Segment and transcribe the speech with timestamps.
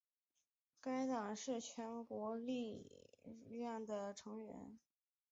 [0.81, 2.91] 该党是全国共识力
[3.51, 4.79] 量的成员。